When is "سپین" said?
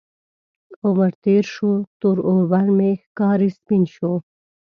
3.57-3.83